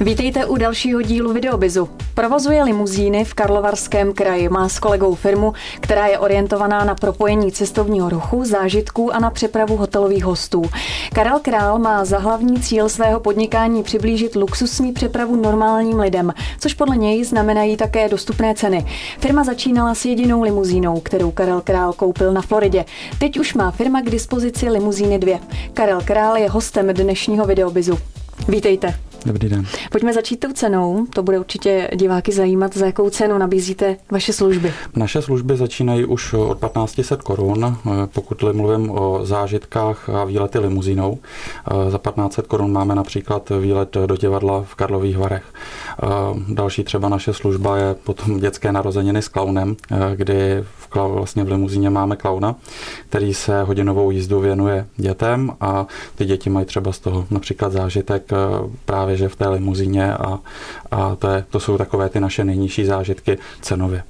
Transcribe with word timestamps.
Vítejte 0.00 0.46
u 0.46 0.56
dalšího 0.56 1.02
dílu 1.02 1.32
Videobizu. 1.32 1.88
Provozuje 2.14 2.64
limuzíny 2.64 3.24
v 3.24 3.34
Karlovarském 3.34 4.12
kraji. 4.12 4.48
Má 4.48 4.68
s 4.68 4.78
kolegou 4.78 5.14
firmu, 5.14 5.52
která 5.80 6.06
je 6.06 6.18
orientovaná 6.18 6.84
na 6.84 6.94
propojení 6.94 7.52
cestovního 7.52 8.08
ruchu, 8.08 8.44
zážitků 8.44 9.14
a 9.14 9.18
na 9.18 9.30
přepravu 9.30 9.76
hotelových 9.76 10.24
hostů. 10.24 10.62
Karel 11.14 11.38
Král 11.42 11.78
má 11.78 12.04
za 12.04 12.18
hlavní 12.18 12.60
cíl 12.60 12.88
svého 12.88 13.20
podnikání 13.20 13.82
přiblížit 13.82 14.36
luxusní 14.36 14.92
přepravu 14.92 15.36
normálním 15.36 16.00
lidem, 16.00 16.32
což 16.58 16.74
podle 16.74 16.96
něj 16.96 17.24
znamenají 17.24 17.76
také 17.76 18.08
dostupné 18.08 18.54
ceny. 18.54 18.86
Firma 19.18 19.44
začínala 19.44 19.94
s 19.94 20.04
jedinou 20.04 20.42
limuzínou, 20.42 21.00
kterou 21.00 21.30
Karel 21.30 21.60
Král 21.60 21.92
koupil 21.92 22.32
na 22.32 22.42
Floridě. 22.42 22.84
Teď 23.18 23.38
už 23.38 23.54
má 23.54 23.70
firma 23.70 24.02
k 24.02 24.10
dispozici 24.10 24.68
limuzíny 24.68 25.18
dvě. 25.18 25.40
Karel 25.74 26.00
Král 26.04 26.36
je 26.36 26.50
hostem 26.50 26.86
dnešního 26.86 27.44
Videobizu. 27.44 27.98
Vítejte. 28.48 29.07
Dobrý 29.26 29.48
den. 29.48 29.66
Pojďme 29.90 30.12
začít 30.12 30.36
tou 30.36 30.52
cenou. 30.52 31.06
To 31.14 31.22
bude 31.22 31.38
určitě 31.38 31.90
diváky 31.94 32.32
zajímat, 32.32 32.76
za 32.76 32.86
jakou 32.86 33.10
cenu 33.10 33.38
nabízíte 33.38 33.96
vaše 34.10 34.32
služby. 34.32 34.72
Naše 34.96 35.22
služby 35.22 35.56
začínají 35.56 36.04
už 36.04 36.32
od 36.32 36.58
1500 36.60 37.22
korun, 37.22 37.76
pokud 38.12 38.42
mluvím 38.52 38.90
o 38.90 39.20
zážitkách 39.22 40.08
a 40.08 40.24
výlety 40.24 40.58
limuzínou. 40.58 41.18
Za 41.88 41.98
1500 41.98 42.46
korun 42.46 42.72
máme 42.72 42.94
například 42.94 43.52
výlet 43.60 43.96
do 44.06 44.16
divadla 44.16 44.62
v 44.62 44.74
Karlových 44.74 45.18
Varech. 45.18 45.44
Další 46.48 46.84
třeba 46.84 47.08
naše 47.08 47.32
služba 47.32 47.76
je 47.76 47.94
potom 47.94 48.40
dětské 48.40 48.72
narozeniny 48.72 49.22
s 49.22 49.28
klaunem, 49.28 49.76
kdy 50.14 50.64
v, 50.64 50.88
vlastně 50.94 51.44
v 51.44 51.48
limuzíně 51.48 51.90
máme 51.90 52.16
klauna, 52.16 52.54
který 53.08 53.34
se 53.34 53.62
hodinovou 53.62 54.10
jízdu 54.10 54.40
věnuje 54.40 54.86
dětem 54.96 55.52
a 55.60 55.86
ty 56.14 56.24
děti 56.24 56.50
mají 56.50 56.66
třeba 56.66 56.92
z 56.92 56.98
toho 56.98 57.26
například 57.30 57.72
zážitek 57.72 58.30
právě 58.84 59.17
že 59.18 59.28
v 59.28 59.36
té 59.36 59.48
limuzíně 59.48 60.14
a, 60.14 60.38
a 60.90 61.16
to, 61.16 61.28
je, 61.28 61.44
to 61.50 61.60
jsou 61.60 61.78
takové 61.78 62.08
ty 62.08 62.20
naše 62.20 62.44
nejnižší 62.44 62.84
zážitky 62.84 63.38
cenově. 63.60 64.02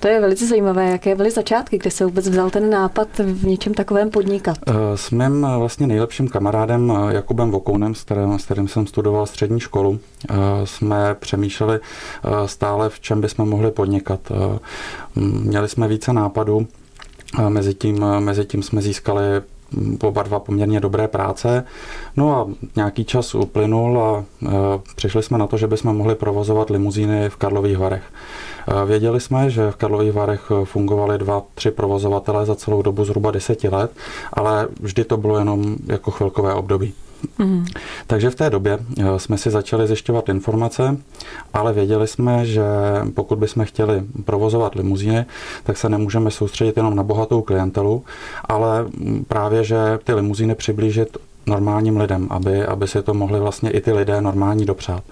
To 0.00 0.08
je 0.08 0.20
velice 0.20 0.46
zajímavé. 0.46 0.90
Jaké 0.90 1.14
byly 1.14 1.30
začátky, 1.30 1.78
kde 1.78 1.90
se 1.90 2.04
vůbec 2.04 2.28
vzal 2.28 2.50
ten 2.50 2.70
nápad 2.70 3.08
v 3.18 3.46
něčem 3.46 3.74
takovém 3.74 4.10
podnikat? 4.10 4.58
Eh, 4.66 4.72
s 4.94 5.10
mým 5.10 5.44
eh, 5.44 5.58
vlastně 5.58 5.86
nejlepším 5.86 6.28
kamarádem 6.28 6.92
eh, 6.92 7.14
Jakubem 7.14 7.50
Vokounem, 7.50 7.94
s 7.94 8.02
kterým, 8.02 8.38
s 8.38 8.44
kterým 8.44 8.68
jsem 8.68 8.86
studoval 8.86 9.26
střední 9.26 9.60
školu, 9.60 9.98
jsme 10.64 11.14
přemýšleli 11.14 11.80
stále, 12.46 12.88
v 12.88 13.00
čem 13.00 13.20
bychom 13.20 13.48
mohli 13.48 13.70
podnikat. 13.70 14.20
Měli 15.16 15.68
jsme 15.68 15.88
více 15.88 16.12
nápadů, 16.12 16.66
Mezitím, 17.48 18.04
mezitím 18.18 18.62
jsme 18.62 18.82
získali 18.82 19.22
oba 20.02 20.22
dva 20.22 20.38
poměrně 20.38 20.80
dobré 20.80 21.08
práce. 21.08 21.64
No 22.16 22.36
a 22.36 22.48
nějaký 22.76 23.04
čas 23.04 23.34
uplynul 23.34 24.02
a 24.02 24.24
e, 24.42 24.48
přišli 24.96 25.22
jsme 25.22 25.38
na 25.38 25.46
to, 25.46 25.56
že 25.56 25.66
bychom 25.66 25.96
mohli 25.96 26.14
provozovat 26.14 26.70
limuzíny 26.70 27.28
v 27.28 27.36
Karlových 27.36 27.78
Varech. 27.78 28.02
E, 28.02 28.86
věděli 28.86 29.20
jsme, 29.20 29.50
že 29.50 29.70
v 29.70 29.76
Karlových 29.76 30.12
Varech 30.12 30.52
fungovali 30.64 31.18
dva, 31.18 31.42
tři 31.54 31.70
provozovatele 31.70 32.46
za 32.46 32.54
celou 32.54 32.82
dobu 32.82 33.04
zhruba 33.04 33.30
deseti 33.30 33.68
let, 33.68 33.92
ale 34.32 34.68
vždy 34.80 35.04
to 35.04 35.16
bylo 35.16 35.38
jenom 35.38 35.76
jako 35.86 36.10
chvilkové 36.10 36.54
období. 36.54 36.94
Mm. 37.38 37.64
Takže 38.06 38.30
v 38.30 38.34
té 38.34 38.50
době 38.50 38.78
eh, 38.98 39.18
jsme 39.18 39.38
si 39.38 39.50
začali 39.50 39.86
zjišťovat 39.86 40.28
informace, 40.28 40.96
ale 41.54 41.72
věděli 41.72 42.06
jsme, 42.06 42.46
že 42.46 42.64
pokud 43.14 43.38
bychom 43.38 43.64
chtěli 43.64 44.02
provozovat 44.24 44.74
limuzíny, 44.74 45.26
tak 45.64 45.76
se 45.76 45.88
nemůžeme 45.88 46.30
soustředit 46.30 46.76
jenom 46.76 46.96
na 46.96 47.02
bohatou 47.02 47.42
klientelu, 47.42 48.04
ale 48.44 48.86
právě, 49.28 49.64
že 49.64 49.76
ty 50.04 50.12
limuzíny 50.12 50.54
přiblížit 50.54 51.16
normálním 51.46 51.96
lidem, 51.96 52.26
aby, 52.30 52.64
aby 52.64 52.88
si 52.88 53.02
to 53.02 53.14
mohli 53.14 53.40
vlastně 53.40 53.70
i 53.70 53.80
ty 53.80 53.92
lidé 53.92 54.20
normální 54.20 54.66
dopřát. 54.66 55.04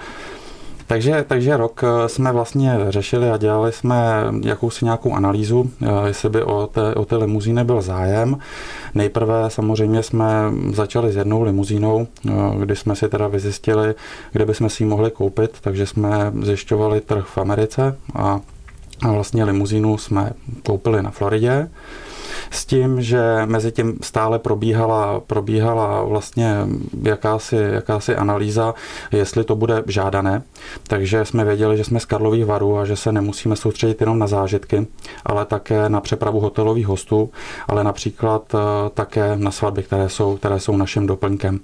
Takže, 0.87 1.25
takže 1.29 1.57
rok 1.57 1.85
eh, 1.85 2.09
jsme 2.09 2.33
vlastně 2.33 2.79
řešili 2.89 3.31
a 3.31 3.37
dělali 3.37 3.73
jsme 3.73 4.25
jakousi 4.45 4.85
nějakou 4.85 5.15
analýzu, 5.15 5.71
eh, 5.83 5.87
jestli 6.07 6.29
by 6.29 6.43
o 6.43 6.67
té, 6.67 6.95
o 6.95 7.05
té 7.05 7.17
limuzíny 7.17 7.65
byl 7.65 7.83
zájem. 7.83 8.39
Nejprve 8.95 9.51
samozřejmě 9.51 10.03
jsme 10.03 10.27
začali 10.73 11.13
s 11.13 11.17
jednou 11.17 11.43
limuzínou, 11.43 12.07
eh, 12.29 12.31
kdy 12.59 12.77
jsme 12.77 12.97
si 12.97 13.09
teda 13.09 13.29
vyzjistili, 13.29 13.95
kde 14.33 14.47
bychom 14.47 14.71
si 14.71 14.83
ji 14.83 14.89
mohli 14.89 15.11
koupit, 15.11 15.51
takže 15.61 15.87
jsme 15.87 16.33
zjišťovali 16.43 17.01
trh 17.01 17.25
v 17.27 17.39
Americe 17.39 17.97
a 18.15 18.41
vlastně 19.03 19.45
limuzínu 19.45 19.99
jsme 19.99 20.33
koupili 20.63 21.03
na 21.03 21.11
Floridě 21.11 21.69
s 22.51 22.67
tím, 22.67 23.03
že 23.03 23.23
mezi 23.47 23.73
tím 23.73 23.99
stále 24.03 24.39
probíhala, 24.39 25.21
probíhala 25.21 26.03
vlastně 26.03 26.57
jakási, 27.03 27.57
jakási 27.57 28.17
analýza, 28.17 28.75
jestli 29.13 29.45
to 29.45 29.57
bude 29.57 29.83
žádané. 29.87 30.43
Takže 30.87 31.25
jsme 31.25 31.45
věděli, 31.45 31.77
že 31.77 31.85
jsme 31.85 32.01
z 32.01 32.05
Karlových 32.05 32.47
varů 32.47 32.79
a 32.79 32.85
že 32.85 32.97
se 32.97 33.13
nemusíme 33.13 33.57
soustředit 33.57 34.01
jenom 34.01 34.19
na 34.19 34.27
zážitky, 34.27 34.87
ale 35.27 35.45
také 35.47 35.89
na 35.89 36.01
přepravu 36.01 36.41
hotelových 36.41 36.87
hostů, 36.87 37.31
ale 37.69 37.85
například 37.85 38.55
eh, 38.55 38.59
také 38.95 39.37
na 39.37 39.51
svatby, 39.51 39.83
které 39.83 40.09
jsou, 40.09 40.37
které 40.37 40.61
jsou 40.61 40.77
naším 40.77 41.07
doplňkem. 41.07 41.61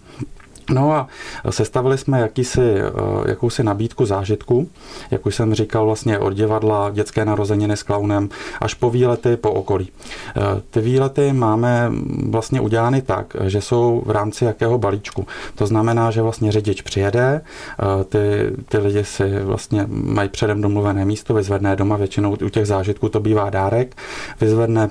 No 0.71 0.93
a 0.93 1.09
sestavili 1.51 1.99
jsme 1.99 2.21
jakýsi, 2.21 2.61
eh, 2.61 2.91
jakousi 3.29 3.63
nabídku 3.63 4.07
zážitku, 4.07 4.69
jak 5.11 5.27
už 5.27 5.35
jsem 5.35 5.55
říkal, 5.55 5.87
vlastně 5.87 6.19
od 6.19 6.33
divadla, 6.33 6.91
dětské 6.91 7.25
narozeniny 7.25 7.77
s 7.77 7.83
klaunem, 7.83 8.29
až 8.61 8.75
po 8.75 8.91
výlety 8.91 9.37
po 9.37 9.53
okolí. 9.53 9.89
Eh, 10.37 10.41
ty 10.71 10.81
výlety 10.81 11.33
máme 11.33 11.93
vlastně 12.29 12.61
udělány 12.61 13.03
tak, 13.03 13.37
že 13.45 13.61
jsou 13.61 14.03
v 14.07 14.11
rámci 14.11 14.45
jakého 14.45 14.79
balíčku. 14.79 15.27
To 15.55 15.67
znamená, 15.67 16.11
že 16.11 16.23
vlastně 16.23 16.53
řidič 16.53 16.83
přijede, 16.83 17.41
eh, 17.41 18.05
ty, 18.05 18.53
ty 18.69 18.79
lidi 18.79 19.05
si 19.05 19.39
vlastně 19.43 19.87
mají 19.89 20.29
předem 20.29 20.61
domluvené 20.63 21.05
místo, 21.05 21.35
vyzvedne 21.35 21.77
doma, 21.77 21.97
většinou 21.97 22.37
u 22.45 22.49
těch 22.49 22.67
zážitků 22.67 23.09
to 23.09 23.21
bývá 23.21 23.51
dárek, 23.51 23.97
vyzvedne 24.41 24.91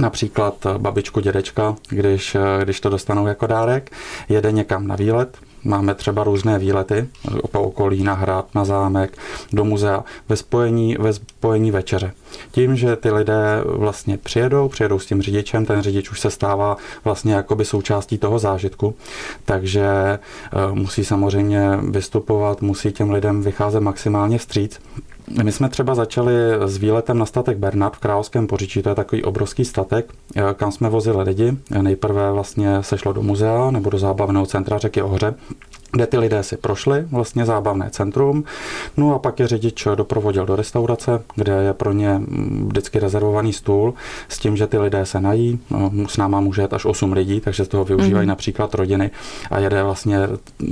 například 0.00 0.66
babičku, 0.78 1.20
dědečka, 1.20 1.76
když, 1.88 2.36
když 2.62 2.80
to 2.80 2.88
dostanou 2.88 3.26
jako 3.26 3.46
dárek, 3.46 3.90
jede 4.28 4.52
někam 4.52 4.86
na 4.86 4.96
výlet, 4.96 5.38
Máme 5.64 5.94
třeba 5.94 6.24
různé 6.24 6.58
výlety 6.58 7.08
po 7.52 7.62
okolí, 7.62 8.02
na 8.02 8.14
hrad, 8.14 8.54
na 8.54 8.64
zámek, 8.64 9.18
do 9.52 9.64
muzea, 9.64 10.04
ve 10.28 10.36
spojení, 10.36 10.96
ve 11.00 11.12
spojení 11.12 11.70
večeře. 11.70 12.12
Tím, 12.50 12.76
že 12.76 12.96
ty 12.96 13.10
lidé 13.10 13.62
vlastně 13.64 14.18
přijedou, 14.18 14.68
přijedou 14.68 14.98
s 14.98 15.06
tím 15.06 15.22
řidičem, 15.22 15.66
ten 15.66 15.82
řidič 15.82 16.10
už 16.10 16.20
se 16.20 16.30
stává 16.30 16.76
vlastně 17.04 17.34
jakoby 17.34 17.64
součástí 17.64 18.18
toho 18.18 18.38
zážitku, 18.38 18.94
takže 19.44 19.86
eh, 19.86 20.18
musí 20.72 21.04
samozřejmě 21.04 21.78
vystupovat, 21.90 22.62
musí 22.62 22.92
těm 22.92 23.10
lidem 23.10 23.42
vycházet 23.42 23.80
maximálně 23.80 24.38
vstříc. 24.38 24.80
My 25.42 25.52
jsme 25.52 25.68
třeba 25.68 25.94
začali 25.94 26.32
s 26.66 26.76
výletem 26.76 27.18
na 27.18 27.26
statek 27.26 27.58
Bernard 27.58 27.96
v 27.96 27.98
Královském 27.98 28.46
poříčí, 28.46 28.82
to 28.82 28.88
je 28.88 28.94
takový 28.94 29.24
obrovský 29.24 29.64
statek, 29.64 30.12
eh, 30.36 30.42
kam 30.54 30.72
jsme 30.72 30.88
vozili 30.88 31.22
lidi. 31.22 31.56
Nejprve 31.82 32.32
vlastně 32.32 32.82
se 32.82 32.98
šlo 32.98 33.12
do 33.12 33.22
muzea 33.22 33.70
nebo 33.70 33.90
do 33.90 33.98
zábavného 33.98 34.46
centra 34.46 34.78
řeky 34.78 35.02
Ohře, 35.02 35.34
kde 35.92 36.06
ty 36.06 36.18
lidé 36.18 36.42
si 36.42 36.56
prošli 36.56 37.04
vlastně 37.10 37.44
zábavné 37.44 37.90
centrum, 37.90 38.44
no 38.96 39.14
a 39.14 39.18
pak 39.18 39.40
je 39.40 39.46
řidič 39.46 39.88
doprovodil 39.94 40.46
do 40.46 40.56
restaurace, 40.56 41.22
kde 41.34 41.52
je 41.52 41.72
pro 41.72 41.92
ně 41.92 42.20
vždycky 42.66 42.98
rezervovaný 42.98 43.52
stůl 43.52 43.94
s 44.28 44.38
tím, 44.38 44.56
že 44.56 44.66
ty 44.66 44.78
lidé 44.78 45.06
se 45.06 45.20
nají, 45.20 45.58
no, 45.70 45.90
s 46.08 46.16
náma 46.16 46.40
může 46.40 46.62
jet 46.62 46.72
až 46.72 46.84
8 46.84 47.12
lidí, 47.12 47.40
takže 47.40 47.64
z 47.64 47.68
toho 47.68 47.84
využívají 47.84 48.26
mm. 48.26 48.28
například 48.28 48.74
rodiny 48.74 49.10
a 49.50 49.58
jede 49.58 49.82
vlastně, 49.82 50.18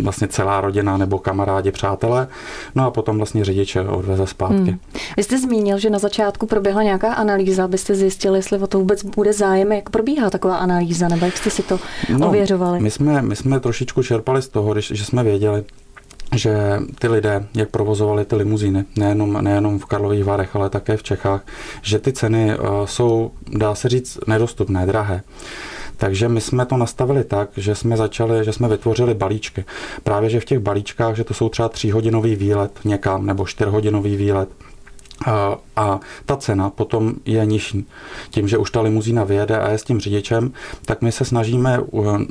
vlastně 0.02 0.28
celá 0.28 0.60
rodina 0.60 0.96
nebo 0.96 1.18
kamarádi, 1.18 1.70
přátelé, 1.70 2.28
no 2.74 2.86
a 2.86 2.90
potom 2.90 3.16
vlastně 3.16 3.44
řidič 3.44 3.76
odveze 3.76 4.26
zpátky. 4.26 4.70
Mm. 4.70 4.78
Vy 5.16 5.22
jste 5.22 5.38
zmínil, 5.38 5.78
že 5.78 5.90
na 5.90 5.98
začátku 5.98 6.46
proběhla 6.46 6.82
nějaká 6.82 7.12
analýza, 7.12 7.64
abyste 7.64 7.94
zjistili, 7.94 8.38
jestli 8.38 8.58
o 8.58 8.66
to 8.66 8.78
vůbec 8.78 9.02
bude 9.02 9.32
zájem, 9.32 9.72
jak 9.72 9.90
probíhá 9.90 10.30
taková 10.30 10.56
analýza, 10.56 11.08
nebo 11.08 11.24
jak 11.24 11.36
jste 11.36 11.50
si 11.50 11.62
to 11.62 11.78
no, 12.18 12.28
ověřovali? 12.28 12.80
My 12.80 12.90
jsme, 12.90 13.22
my 13.22 13.36
jsme 13.36 13.60
trošičku 13.60 14.02
čerpali 14.02 14.42
z 14.42 14.48
toho, 14.48 14.72
když, 14.72 14.92
že 14.94 15.04
jsme 15.06 15.24
věděli, 15.24 15.64
že 16.34 16.80
ty 16.98 17.08
lidé, 17.08 17.46
jak 17.54 17.70
provozovali 17.70 18.24
ty 18.24 18.36
limuzíny, 18.36 18.84
nejenom, 18.96 19.44
nejenom 19.44 19.78
v 19.78 19.84
Karlových 19.84 20.24
Varech, 20.24 20.56
ale 20.56 20.70
také 20.70 20.96
v 20.96 21.02
Čechách, 21.02 21.46
že 21.82 21.98
ty 21.98 22.12
ceny 22.12 22.50
eh, 22.50 22.56
jsou, 22.84 23.30
dá 23.48 23.74
se 23.74 23.88
říct, 23.88 24.18
nedostupné, 24.26 24.86
drahé. 24.86 25.22
Takže 25.96 26.28
my 26.28 26.40
jsme 26.40 26.66
to 26.66 26.76
nastavili 26.76 27.24
tak, 27.24 27.48
že 27.56 27.74
jsme 27.74 27.96
začali, 27.96 28.44
že 28.44 28.52
jsme 28.52 28.68
vytvořili 28.68 29.14
balíčky. 29.14 29.64
Právě, 30.02 30.30
že 30.30 30.40
v 30.40 30.44
těch 30.44 30.58
balíčkách, 30.58 31.16
že 31.16 31.24
to 31.24 31.34
jsou 31.34 31.48
třeba 31.48 31.68
tříhodinový 31.68 32.36
výlet 32.36 32.70
někam 32.84 33.26
nebo 33.26 33.46
čtyřhodinový 33.46 34.16
výlet, 34.16 34.48
a 35.76 36.00
ta 36.26 36.36
cena 36.36 36.70
potom 36.70 37.14
je 37.24 37.46
nižší. 37.46 37.86
Tím, 38.30 38.48
že 38.48 38.58
už 38.58 38.70
ta 38.70 38.80
limuzína 38.80 39.24
vyjede 39.24 39.58
a 39.58 39.70
je 39.70 39.78
s 39.78 39.84
tím 39.84 40.00
řidičem, 40.00 40.52
tak 40.84 41.02
my 41.02 41.12
se 41.12 41.24
snažíme 41.24 41.80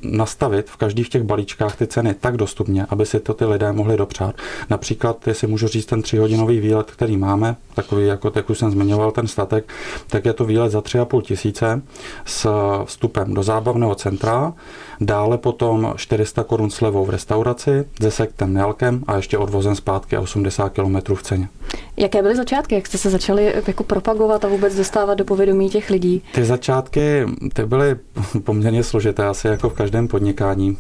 nastavit 0.04 0.70
v 0.70 0.78
každých 0.78 1.10
těch 1.10 1.24
balíčkách 1.24 1.76
ty 1.76 1.88
ceny 1.88 2.14
tak 2.14 2.38
dostupně, 2.38 2.86
aby 2.90 3.06
si 3.06 3.20
to 3.20 3.34
ty 3.34 3.46
lidé 3.46 3.72
mohli 3.72 3.98
dopřát. 3.98 4.36
Například, 4.70 5.28
jestli 5.28 5.48
můžu 5.48 5.68
říct 5.68 5.86
ten 5.86 6.02
tříhodinový 6.02 6.60
výlet, 6.60 6.92
který 6.92 7.18
máme, 7.18 7.56
takový, 7.74 8.08
jako 8.08 8.32
jak 8.36 8.50
už 8.50 8.58
jsem 8.58 8.72
zmiňoval, 8.72 9.12
ten 9.12 9.28
statek, 9.28 9.74
tak 10.08 10.26
je 10.26 10.34
to 10.34 10.46
výlet 10.46 10.72
za 10.72 10.80
3,5 10.80 11.22
tisíce 11.22 11.82
s 12.26 12.50
vstupem 12.86 13.34
do 13.34 13.44
zábavného 13.44 13.96
centra, 13.96 14.54
dále 15.02 15.38
potom 15.38 15.94
400 15.98 16.44
korun 16.44 16.70
slevou 16.70 17.06
v 17.06 17.10
restauraci, 17.10 17.86
se 18.02 18.12
sektem 18.12 18.54
Nelkem 18.54 19.04
a 19.08 19.16
ještě 19.16 19.38
odvozem 19.38 19.76
zpátky 19.76 20.16
a 20.16 20.22
80 20.22 20.70
km 20.70 21.16
v 21.16 21.24
ceně. 21.24 21.50
Jaké 21.98 22.22
byly 22.22 22.36
začátky? 22.36 22.75
Jak 22.76 22.88
jste 22.88 22.98
se 22.98 23.10
začali 23.10 23.54
jako 23.68 23.84
propagovat 23.84 24.46
a 24.46 24.48
vůbec 24.48 24.76
dostávat 24.76 25.14
do 25.14 25.26
povědomí 25.26 25.70
těch 25.70 25.90
lidí? 25.90 26.22
Ty 26.34 26.46
začátky 26.46 27.26
ty 27.54 27.66
byly 27.66 27.96
poměrně 28.44 28.84
složité, 28.84 29.26
asi 29.26 29.48
jako 29.48 29.70
v 29.70 29.74
každém 29.74 30.08
podnikání. 30.08 30.78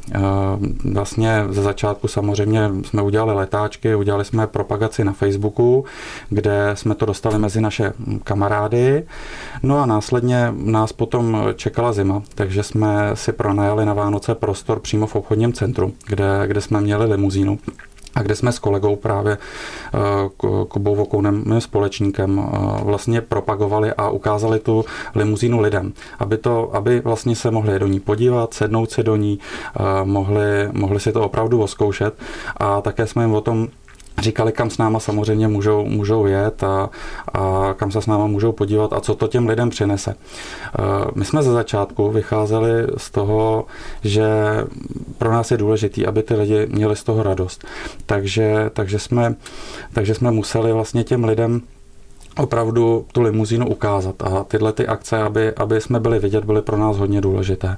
Vlastně 0.94 1.44
ze 1.50 1.62
začátku 1.62 2.07
samozřejmě 2.07 2.71
jsme 2.86 3.01
udělali 3.01 3.33
letáčky, 3.33 3.95
udělali 3.95 4.25
jsme 4.25 4.47
propagaci 4.47 5.03
na 5.03 5.13
Facebooku, 5.13 5.86
kde 6.30 6.71
jsme 6.74 6.95
to 6.95 7.06
dostali 7.06 7.39
mezi 7.39 7.62
naše 7.62 7.94
kamarády. 8.24 9.03
No 9.63 9.77
a 9.77 9.86
následně 9.86 10.53
nás 10.56 10.94
potom 10.94 11.38
čekala 11.56 11.94
zima, 11.94 12.21
takže 12.36 12.63
jsme 12.63 13.12
si 13.13 13.31
pronajali 13.31 13.86
na 13.86 13.94
Vánoce 13.94 14.36
prostor 14.36 14.80
přímo 14.80 15.07
v 15.07 15.15
obchodním 15.15 15.53
centru, 15.53 15.94
kde, 16.07 16.44
kde 16.47 16.62
jsme 16.62 16.81
měli 16.81 17.06
limuzínu 17.06 17.59
a 18.16 18.22
kde 18.22 18.36
jsme 18.36 18.52
s 18.52 18.60
kolegou 18.60 18.96
právě 18.96 19.38
eh, 19.38 20.00
Kubou 20.68 20.96
Vokounem, 20.96 21.44
mým 21.46 21.62
společníkem, 21.62 22.40
eh, 22.40 22.84
vlastně 22.84 23.22
propagovali 23.22 23.94
a 23.94 24.10
ukázali 24.10 24.60
tu 24.60 24.86
limuzínu 25.16 25.60
lidem, 25.60 25.94
aby, 26.20 26.38
to, 26.38 26.76
aby 26.76 27.00
vlastně 27.00 27.36
se 27.36 27.52
mohli 27.52 27.80
do 27.80 27.88
ní 27.88 28.00
podívat, 28.00 28.54
sednout 28.54 28.92
si 28.92 29.04
do 29.04 29.16
ní, 29.16 29.40
eh, 29.80 29.84
mohli, 30.04 30.70
mohli 30.72 31.00
si 31.00 31.12
to 31.12 31.24
opravdu 31.24 31.62
oskoušet 31.62 32.14
a 32.58 32.82
také 32.82 33.08
jsme 33.08 33.24
jim 33.24 33.34
o 33.34 33.42
tom 33.42 33.68
říkali, 34.18 34.52
kam 34.52 34.70
s 34.70 34.78
náma 34.78 35.00
samozřejmě 35.00 35.48
můžou, 35.48 35.86
můžou 35.86 36.26
jet 36.26 36.64
a, 36.64 36.90
a 37.34 37.74
kam 37.78 37.92
se 37.92 38.02
s 38.02 38.08
náma 38.08 38.28
můžou 38.28 38.52
podívat 38.52 38.94
a 38.94 39.00
co 39.00 39.16
to 39.16 39.28
těm 39.28 39.48
lidem 39.48 39.70
přinese. 39.70 40.12
E, 40.12 40.16
my 41.16 41.26
jsme 41.26 41.44
ze 41.44 41.52
začátku 41.52 42.12
vycházeli 42.12 42.70
z 42.98 43.12
toho, 43.12 43.66
že 44.04 44.28
pro 45.18 45.32
nás 45.32 45.52
je 45.52 45.58
důležité, 45.58 46.06
aby 46.06 46.24
ty 46.24 46.34
lidi 46.36 46.68
měli 46.70 46.96
z 46.96 47.04
toho 47.04 47.24
radost. 47.24 47.66
Takže, 48.06 48.70
takže, 48.74 49.00
jsme, 49.00 49.36
takže 49.94 50.16
jsme 50.16 50.32
museli 50.32 50.74
vlastně 50.74 51.04
těm 51.04 51.24
lidem 51.24 51.62
opravdu 52.38 53.06
tu 53.12 53.22
limuzínu 53.22 53.68
ukázat. 53.68 54.16
A 54.24 54.44
tyhle 54.44 54.74
ty 54.74 54.88
akce, 54.88 55.18
aby, 55.22 55.54
aby 55.54 55.82
jsme 55.82 56.00
byli 56.00 56.20
vidět, 56.20 56.46
byly 56.46 56.62
pro 56.62 56.78
nás 56.78 56.98
hodně 56.98 57.22
důležité. 57.22 57.78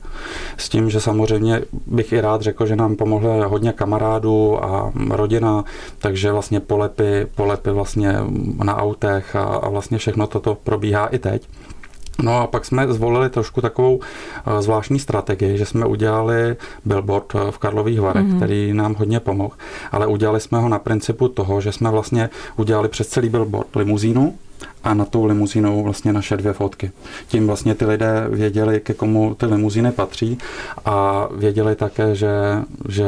S 0.58 0.70
tím, 0.70 0.90
že 0.90 1.02
samozřejmě 1.02 1.62
bych 1.88 2.14
i 2.14 2.22
rád 2.22 2.42
řekl, 2.42 2.66
že 2.66 2.76
nám 2.76 2.96
pomohlo 2.96 3.50
hodně 3.50 3.74
kamarádů 3.74 4.64
a 4.64 4.92
rodina, 5.10 5.64
takže 6.00 6.32
vlastně 6.32 6.60
polepy, 6.60 7.28
polepy 7.36 7.72
vlastně 7.72 8.16
na 8.64 8.78
autech 8.78 9.36
a, 9.36 9.44
a 9.44 9.70
vlastně 9.70 9.98
všechno 9.98 10.28
toto 10.28 10.58
probíhá 10.64 11.08
i 11.08 11.20
teď. 11.20 11.48
No 12.24 12.42
a 12.42 12.48
pak 12.48 12.66
jsme 12.66 12.94
zvolili 12.94 13.30
trošku 13.30 13.62
takovou 13.62 14.00
eh, 14.00 14.62
zvláštní 14.62 15.00
strategii, 15.00 15.58
že 15.58 15.66
jsme 15.66 15.86
udělali 15.86 16.56
billboard 16.86 17.36
eh, 17.36 17.52
v 17.52 17.58
Karlových 17.58 18.02
Varech, 18.02 18.26
mm-hmm. 18.26 18.38
který 18.38 18.74
nám 18.74 18.96
hodně 18.96 19.20
pomohl, 19.20 19.54
ale 19.92 20.08
udělali 20.08 20.40
jsme 20.40 20.60
ho 20.60 20.70
na 20.70 20.80
principu 20.80 21.28
toho, 21.28 21.62
že 21.62 21.72
jsme 21.72 21.92
vlastně 21.92 22.30
udělali 22.56 22.90
přes 22.90 23.08
celý 23.08 23.30
billboard 23.30 23.76
limuzínu, 23.76 24.36
a 24.84 24.94
na 24.94 25.06
tou 25.06 25.26
limuzínou 25.26 25.84
vlastně 25.84 26.14
naše 26.14 26.38
dvě 26.38 26.54
fotky. 26.54 26.92
Tím 27.28 27.48
vlastně 27.48 27.76
ty 27.76 27.86
lidé 27.86 28.28
věděli, 28.30 28.80
ke 28.80 28.94
komu 28.94 29.36
ty 29.36 29.46
limuzíny 29.46 29.92
patří 29.92 30.38
a 30.86 31.28
věděli 31.38 31.76
také, 31.76 32.16
že, 32.16 32.30
že 32.90 33.06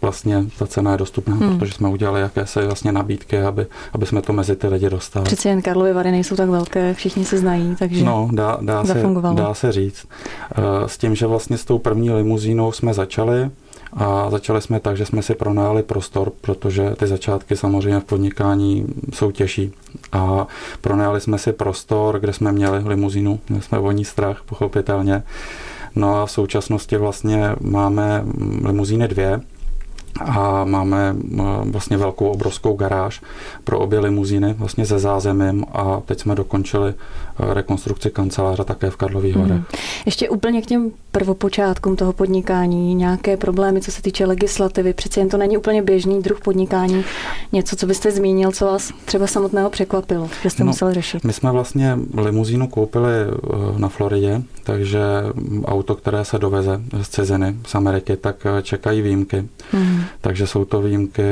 vlastně 0.00 0.44
ta 0.58 0.66
cena 0.66 0.92
je 0.92 0.98
dostupná, 0.98 1.34
hmm. 1.34 1.58
protože 1.58 1.72
jsme 1.72 1.88
udělali 1.88 2.20
jakési 2.20 2.60
vlastně 2.66 2.92
nabídky, 2.92 3.38
aby, 3.38 3.66
aby 3.92 4.06
jsme 4.06 4.22
to 4.22 4.32
mezi 4.32 4.56
ty 4.56 4.66
lidi 4.66 4.90
dostali. 4.90 5.24
Přeci 5.24 5.48
jen 5.48 5.62
Karlovy 5.62 5.92
Vary 5.92 6.10
nejsou 6.10 6.36
tak 6.36 6.48
velké, 6.48 6.94
všichni 6.94 7.24
se 7.24 7.38
znají, 7.38 7.76
takže 7.78 8.04
no, 8.04 8.28
dá, 8.32 8.58
dá, 8.60 8.84
se, 8.84 9.04
dá 9.34 9.54
se 9.54 9.72
říct. 9.72 10.06
Eh, 10.50 10.88
s 10.88 10.98
tím, 10.98 11.14
že 11.14 11.26
vlastně 11.26 11.58
s 11.58 11.64
tou 11.64 11.78
první 11.78 12.10
limuzínou 12.10 12.72
jsme 12.72 12.94
začali, 12.94 13.50
a 13.92 14.30
začali 14.30 14.62
jsme 14.62 14.80
tak, 14.80 14.96
že 14.96 15.06
jsme 15.06 15.22
si 15.22 15.34
pronájali 15.34 15.82
prostor, 15.82 16.32
protože 16.40 16.90
ty 16.90 17.06
začátky 17.06 17.56
samozřejmě 17.56 18.00
v 18.00 18.04
podnikání 18.04 18.86
jsou 19.14 19.30
těžší. 19.30 19.72
A 20.12 20.46
pronajali 20.80 21.20
jsme 21.20 21.38
si 21.38 21.52
prostor, 21.52 22.20
kde 22.20 22.32
jsme 22.32 22.52
měli 22.52 22.88
limuzínu, 22.88 23.40
měli 23.48 23.62
jsme 23.62 23.78
o 23.78 23.90
ní 23.90 24.04
strach, 24.04 24.42
pochopitelně. 24.46 25.22
No 25.96 26.22
a 26.22 26.26
v 26.26 26.30
současnosti 26.30 26.96
vlastně 26.96 27.56
máme 27.60 28.24
limuzíny 28.64 29.08
dvě, 29.08 29.40
a 30.20 30.64
máme 30.64 31.16
eh, 31.38 31.42
vlastně 31.64 31.96
velkou 31.96 32.28
obrovskou 32.28 32.76
garáž 32.76 33.22
pro 33.64 33.78
obě 33.78 34.00
limuzíny 34.00 34.52
vlastně 34.52 34.84
ze 34.84 34.98
zázemím 34.98 35.64
a 35.72 36.02
teď 36.04 36.20
jsme 36.20 36.34
dokončili 36.34 36.94
eh, 36.94 37.54
rekonstrukci 37.54 38.10
kanceláře 38.10 38.64
také 38.64 38.90
v 38.90 38.96
Karlových 38.96 39.36
Horech. 39.36 39.52
Mm. 39.52 39.64
Ještě 40.06 40.28
úplně 40.28 40.62
k 40.62 40.66
těm 40.66 40.90
prvopočátkům 41.12 41.96
toho 41.96 42.12
podnikání, 42.12 42.94
nějaké 42.94 43.36
problémy, 43.36 43.80
co 43.80 43.92
se 43.92 44.02
týče 44.02 44.26
legislativy, 44.26 44.92
přeci 44.92 45.20
jen 45.20 45.28
to 45.28 45.36
není 45.36 45.56
úplně 45.56 45.82
běžný 45.82 46.22
druh 46.22 46.40
podnikání. 46.40 47.04
Něco, 47.52 47.76
co 47.76 47.86
byste 47.86 48.10
zmínil, 48.10 48.52
co 48.52 48.66
vás 48.66 48.92
třeba 49.04 49.26
samotného 49.26 49.70
překvapilo, 49.70 50.28
že 50.42 50.50
jste 50.50 50.64
no, 50.64 50.66
musel 50.66 50.94
řešit? 50.94 51.24
My 51.24 51.32
jsme 51.32 51.52
vlastně 51.52 51.98
limuzínu 52.14 52.68
koupili 52.68 53.12
eh, 53.12 53.78
na 53.78 53.88
Floridě, 53.88 54.42
takže 54.64 55.00
auto, 55.64 55.94
které 55.94 56.24
se 56.24 56.38
doveze 56.38 56.80
z 57.02 57.08
ciziny, 57.08 57.56
z 57.66 57.74
Ameriky, 57.74 58.16
tak 58.16 58.46
čekají 58.62 59.02
výjimky. 59.02 59.48
Mm. 59.72 60.00
Takže 60.20 60.46
jsou 60.46 60.64
to 60.64 60.82
výjimky, 60.82 61.22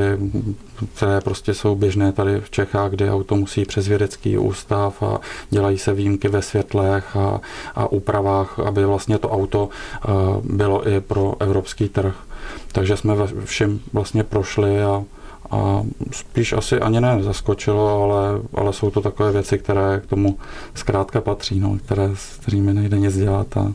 které 0.95 1.21
prostě 1.21 1.53
jsou 1.53 1.75
běžné 1.75 2.11
tady 2.11 2.41
v 2.41 2.49
Čechách, 2.49 2.91
kde 2.91 3.11
auto 3.11 3.35
musí 3.35 3.65
přes 3.65 3.87
vědecký 3.87 4.37
ústav 4.37 5.03
a 5.03 5.19
dělají 5.49 5.77
se 5.77 5.93
výjimky 5.93 6.27
ve 6.27 6.41
světlech 6.41 7.15
a, 7.15 7.41
a 7.75 7.91
úpravách, 7.91 8.59
aby 8.59 8.85
vlastně 8.85 9.17
to 9.17 9.29
auto 9.29 9.69
eh, 9.70 9.70
bylo 10.43 10.87
i 10.87 11.01
pro 11.01 11.35
evropský 11.39 11.89
trh. 11.89 12.15
Takže 12.71 12.97
jsme 12.97 13.13
všem 13.45 13.79
vlastně 13.93 14.23
prošli 14.23 14.83
a, 14.83 15.03
a 15.51 15.83
spíš 16.11 16.53
asi 16.53 16.79
ani 16.79 17.01
ne 17.01 17.23
zaskočilo, 17.23 18.03
ale, 18.03 18.41
ale 18.53 18.73
jsou 18.73 18.89
to 18.89 19.01
takové 19.01 19.31
věci, 19.31 19.57
které 19.57 20.01
k 20.03 20.05
tomu 20.05 20.37
zkrátka 20.75 21.21
patří, 21.21 21.59
no, 21.59 21.77
které, 21.85 22.09
s 22.13 22.37
kterými 22.37 22.73
nejde 22.73 22.99
nic 22.99 23.17
dělat, 23.17 23.57
a, 23.57 23.73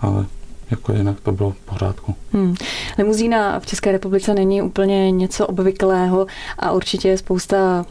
ale 0.00 0.26
jako 0.70 0.92
jinak 0.92 1.20
to 1.20 1.32
bylo 1.32 1.50
v 1.50 1.58
pořádku. 1.58 2.14
Hmm. 2.32 2.54
Limuzína 2.98 3.60
v 3.60 3.66
České 3.66 3.92
republice 3.92 4.34
není 4.34 4.62
úplně 4.62 5.10
něco 5.10 5.46
obvyklého 5.46 6.26
a 6.58 6.72
určitě 6.72 7.08
je 7.08 7.18
spousta 7.18 7.84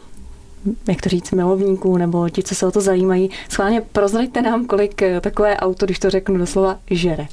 jak 0.88 1.02
to 1.02 1.08
říct, 1.08 1.30
milovníků 1.30 1.96
nebo 1.96 2.28
ti, 2.28 2.42
co 2.42 2.54
se 2.54 2.66
o 2.66 2.70
to 2.70 2.80
zajímají. 2.80 3.30
Schválně 3.48 3.80
prozraďte 3.80 4.42
nám, 4.42 4.66
kolik 4.66 5.02
takové 5.20 5.56
auto, 5.56 5.86
když 5.86 5.98
to 5.98 6.10
řeknu 6.10 6.38
doslova, 6.38 6.78
žere. 6.90 7.26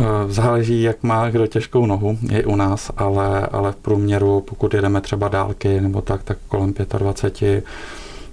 Eh, 0.00 0.32
záleží, 0.32 0.82
jak 0.82 1.02
má 1.02 1.30
kdo 1.30 1.46
těžkou 1.46 1.86
nohu, 1.86 2.18
je 2.30 2.44
u 2.44 2.56
nás, 2.56 2.90
ale, 2.96 3.46
ale 3.46 3.72
v 3.72 3.76
průměru, 3.76 4.40
pokud 4.40 4.74
jedeme 4.74 5.00
třeba 5.00 5.28
dálky 5.28 5.80
nebo 5.80 6.00
tak, 6.00 6.22
tak 6.22 6.38
kolem 6.48 6.74
25, 6.98 7.64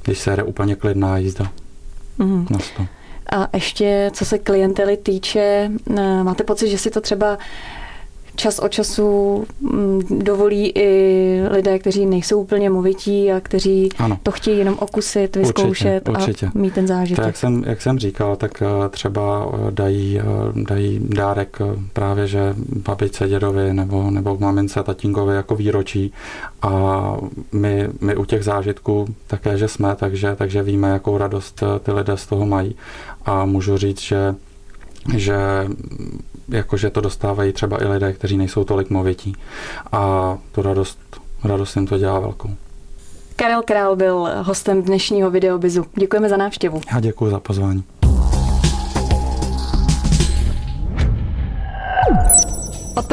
když 0.03 0.19
se 0.19 0.35
jde 0.35 0.43
úplně 0.43 0.75
klidná 0.75 1.17
jízda 1.17 1.51
mm. 2.17 2.47
na 2.49 2.59
100. 2.59 2.85
A 3.31 3.49
ještě, 3.53 4.11
co 4.13 4.25
se 4.25 4.37
klientely 4.37 4.97
týče, 4.97 5.71
eh, 5.97 6.23
máte 6.23 6.43
pocit, 6.43 6.69
že 6.69 6.77
si 6.77 6.89
to 6.89 7.01
třeba 7.01 7.37
čas 8.37 8.59
od 8.59 8.71
času 8.71 9.45
mm, 9.61 10.01
dovolí 10.09 10.71
i 10.75 11.41
lidé, 11.51 11.79
kteří 11.79 12.05
nejsou 12.05 12.41
úplně 12.41 12.69
movití 12.69 13.31
a 13.31 13.39
kteří 13.39 13.89
ano. 13.97 14.19
to 14.23 14.31
chtějí 14.31 14.57
jenom 14.57 14.75
okusit, 14.79 15.35
vyzkoušet 15.35 16.09
určitě, 16.09 16.27
určitě. 16.27 16.45
a 16.45 16.51
mít 16.59 16.73
ten 16.73 16.87
zážitek. 16.87 17.17
Tak 17.17 17.25
jak 17.25 17.37
jsem, 17.37 17.63
jak 17.67 17.81
jsem 17.81 17.99
říkal, 17.99 18.35
tak 18.35 18.61
eh, 18.61 18.89
třeba 18.89 19.51
eh, 19.53 19.71
dají, 19.71 20.19
dají 20.53 20.99
dárek 21.03 21.57
právě, 21.93 22.27
že 22.27 22.55
babice, 22.87 23.27
dědovi 23.27 23.73
nebo, 23.73 24.11
nebo 24.11 24.37
mamince, 24.39 24.83
tatínkovi 24.83 25.35
jako 25.35 25.55
výročí 25.55 26.13
a 26.61 27.17
my, 27.51 27.87
my 28.01 28.15
u 28.15 28.25
těch 28.25 28.43
zážitků 28.43 29.07
také, 29.27 29.57
že 29.57 29.67
jsme, 29.67 29.95
takže, 29.95 30.35
takže 30.35 30.63
víme, 30.63 30.89
jakou 30.89 31.17
radost 31.17 31.63
ty 31.83 31.91
lidé 31.91 32.17
z 32.17 32.25
toho 32.25 32.45
mají 32.45 32.75
a 33.25 33.45
můžu 33.45 33.77
říct, 33.77 34.01
že 34.01 34.35
že 35.15 35.37
jakože 36.49 36.89
to 36.89 37.01
dostávají 37.01 37.53
třeba 37.53 37.83
i 37.83 37.87
lidé, 37.87 38.13
kteří 38.13 38.37
nejsou 38.37 38.63
tolik 38.63 38.89
movití. 38.89 39.35
A 39.91 40.37
tu 40.51 40.61
radost, 40.61 40.99
radost 41.43 41.75
jim 41.75 41.87
to 41.87 41.97
dělá 41.97 42.19
velkou. 42.19 42.49
Karel 43.35 43.61
Král 43.61 43.95
byl 43.95 44.29
hostem 44.41 44.81
dnešního 44.83 45.31
videobizu. 45.31 45.85
Děkujeme 45.99 46.29
za 46.29 46.37
návštěvu. 46.37 46.81
Já 46.93 46.99
děkuji 46.99 47.31
za 47.31 47.39
pozvání. 47.39 47.83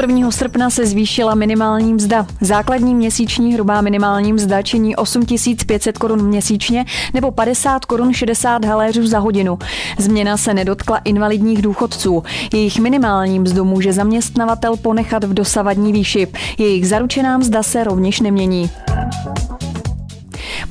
1. 0.07 0.31
srpna 0.31 0.69
se 0.69 0.85
zvýšila 0.85 1.35
minimální 1.35 1.93
mzda. 1.93 2.27
Základní 2.41 2.95
měsíční 2.95 3.53
hrubá 3.53 3.81
minimální 3.81 4.33
mzda 4.33 4.61
činí 4.61 4.95
8500 4.95 5.97
korun 5.97 6.27
měsíčně 6.27 6.85
nebo 7.13 7.31
50 7.31 7.85
korun 7.85 8.13
60 8.13 8.65
haléřů 8.65 9.07
za 9.07 9.19
hodinu. 9.19 9.59
Změna 9.97 10.37
se 10.37 10.53
nedotkla 10.53 10.97
invalidních 10.97 11.61
důchodců. 11.61 12.23
Jejich 12.53 12.79
minimální 12.79 13.39
mzdu 13.39 13.65
může 13.65 13.93
zaměstnavatel 13.93 14.77
ponechat 14.77 15.23
v 15.23 15.33
dosavadní 15.33 15.93
výši. 15.93 16.27
Jejich 16.57 16.87
zaručená 16.87 17.37
mzda 17.37 17.63
se 17.63 17.83
rovněž 17.83 18.21
nemění. 18.21 18.69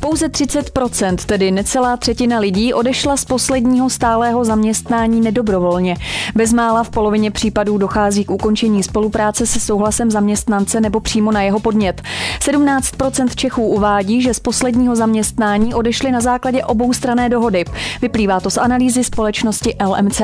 Pouze 0.04 0.28
30%, 0.28 1.16
tedy 1.16 1.50
necelá 1.50 1.96
třetina 1.96 2.38
lidí, 2.38 2.74
odešla 2.74 3.16
z 3.16 3.24
posledního 3.24 3.90
stálého 3.90 4.44
zaměstnání 4.44 5.20
nedobrovolně. 5.20 5.96
Bezmála 6.34 6.84
v 6.84 6.90
polovině 6.90 7.30
případů 7.30 7.78
dochází 7.78 8.24
k 8.24 8.30
ukončení 8.30 8.82
spolupráce 8.82 9.46
se 9.46 9.60
souhlasem 9.60 10.10
zaměstnance 10.10 10.80
nebo 10.80 11.00
přímo 11.00 11.32
na 11.32 11.42
jeho 11.42 11.60
podnět. 11.60 12.02
17% 12.38 13.28
Čechů 13.34 13.66
uvádí, 13.66 14.22
že 14.22 14.34
z 14.34 14.40
posledního 14.40 14.96
zaměstnání 14.96 15.74
odešli 15.74 16.10
na 16.12 16.20
základě 16.20 16.64
oboustrané 16.64 17.28
dohody. 17.28 17.64
Vyplývá 18.02 18.40
to 18.40 18.50
z 18.50 18.58
analýzy 18.58 19.04
společnosti 19.04 19.76
LMC. 19.86 20.20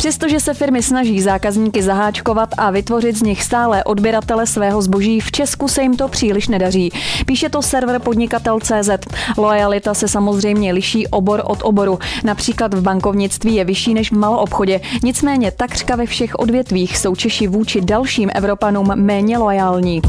Přestože 0.00 0.40
se 0.40 0.54
firmy 0.54 0.82
snaží 0.82 1.20
zákazníky 1.20 1.82
zaháčkovat 1.82 2.48
a 2.58 2.70
vytvořit 2.70 3.16
z 3.16 3.22
nich 3.22 3.42
stále 3.42 3.84
odběratele 3.84 4.46
svého 4.46 4.82
zboží, 4.82 5.20
v 5.20 5.32
Česku 5.32 5.68
se 5.68 5.82
jim 5.82 5.96
to 5.96 6.08
příliš 6.08 6.48
nedaří. 6.48 6.90
Píše 7.26 7.48
to 7.48 7.62
server 7.62 8.00
podnikatel.cz. 8.00 8.90
Lojalita 9.36 9.94
se 9.94 10.08
samozřejmě 10.08 10.72
liší 10.72 11.06
obor 11.06 11.42
od 11.44 11.58
oboru. 11.62 11.98
Například 12.24 12.74
v 12.74 12.82
bankovnictví 12.82 13.54
je 13.54 13.64
vyšší 13.64 13.94
než 13.94 14.12
v 14.12 14.16
maloobchodě. 14.16 14.80
Nicméně 15.02 15.50
takřka 15.50 15.96
ve 15.96 16.06
všech 16.06 16.34
odvětvích 16.34 16.98
jsou 16.98 17.14
Češi 17.16 17.46
vůči 17.46 17.80
dalším 17.80 18.30
Evropanům 18.34 18.92
méně 18.94 19.38
lojální. 19.38 20.02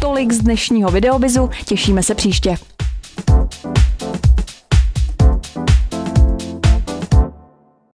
Tolik 0.00 0.32
z 0.32 0.38
dnešního 0.38 0.90
videobizu, 0.90 1.50
těšíme 1.64 2.02
se 2.02 2.14
příště. 2.14 2.56